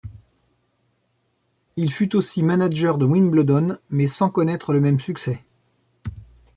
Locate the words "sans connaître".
4.07-4.73